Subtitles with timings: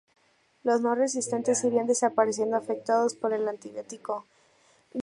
[0.63, 4.25] Los no resistentes irían desapareciendo afectados por el antibiótico.